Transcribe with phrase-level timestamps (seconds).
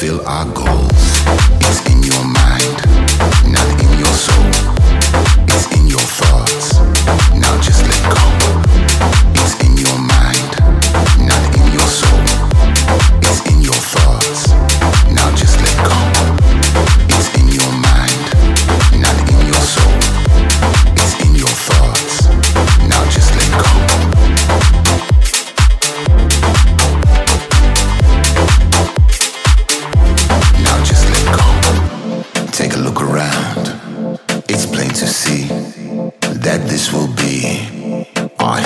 [0.00, 1.09] be our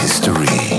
[0.00, 0.73] history.